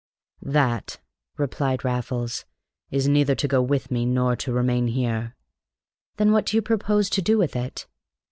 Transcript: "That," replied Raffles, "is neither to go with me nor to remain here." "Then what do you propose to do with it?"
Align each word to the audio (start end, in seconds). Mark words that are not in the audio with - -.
"That," 0.41 0.99
replied 1.37 1.85
Raffles, 1.85 2.43
"is 2.89 3.07
neither 3.07 3.35
to 3.35 3.47
go 3.47 3.61
with 3.61 3.91
me 3.91 4.03
nor 4.03 4.35
to 4.35 4.51
remain 4.51 4.87
here." 4.87 5.35
"Then 6.17 6.31
what 6.31 6.47
do 6.47 6.57
you 6.57 6.63
propose 6.63 7.07
to 7.11 7.21
do 7.21 7.37
with 7.37 7.55
it?" 7.55 7.85